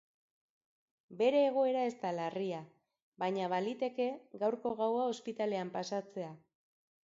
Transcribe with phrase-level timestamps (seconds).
[1.19, 2.63] Bere egoera ez da larria,
[3.25, 4.09] baina baliteke
[4.45, 6.37] gaurko gaua ospitalean pasatzea.